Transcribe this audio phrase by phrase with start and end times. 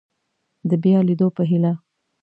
[0.69, 1.73] د بیا لیدو په هیله